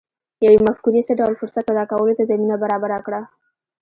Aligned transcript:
يوې 0.45 0.59
مفکورې 0.67 1.01
څه 1.07 1.13
ډول 1.19 1.33
فرصت 1.41 1.63
پيدا 1.69 1.83
کولو 1.91 2.17
ته 2.17 2.23
زمينه 2.31 2.55
برابره 2.63 2.97
کړه؟ 3.05 3.21